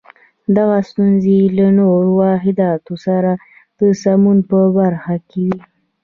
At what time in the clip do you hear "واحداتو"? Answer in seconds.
2.21-2.93